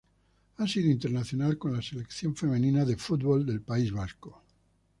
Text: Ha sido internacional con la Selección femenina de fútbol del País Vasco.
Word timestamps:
Ha 0.57 0.67
sido 0.67 0.89
internacional 0.89 1.59
con 1.59 1.73
la 1.73 1.81
Selección 1.83 2.35
femenina 2.35 2.85
de 2.85 2.97
fútbol 2.97 3.45
del 3.45 3.61
País 3.61 3.91
Vasco. 3.91 4.41